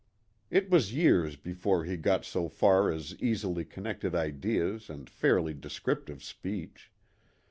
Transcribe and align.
It 0.49 0.67
was 0.71 0.95
years 0.95 1.35
before 1.35 1.85
he 1.85 1.95
got 1.95 2.25
so 2.25 2.49
far 2.49 2.91
as 2.91 3.13
easily 3.21 3.63
connected 3.63 4.15
ideas 4.15 4.89
and 4.89 5.07
fairly 5.07 5.53
descriptive 5.53 6.23
speech. 6.23 6.91